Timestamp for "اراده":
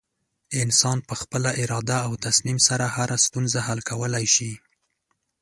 1.61-1.97